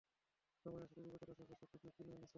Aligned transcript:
সবাই 0.65 0.81
আসলে 0.85 1.01
বিপদের 1.05 1.29
আশংকায় 1.33 1.57
সবকিছু 1.61 1.87
কিনে 1.97 2.13
রাখছে! 2.13 2.29